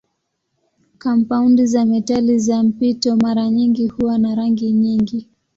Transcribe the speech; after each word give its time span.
Kampaundi 0.97 1.65
za 1.65 1.85
metali 1.85 2.39
za 2.39 2.63
mpito 2.63 3.15
mara 3.15 3.49
nyingi 3.49 3.87
huwa 3.87 4.17
na 4.17 4.35
rangi 4.35 4.71
nyingi. 4.71 5.29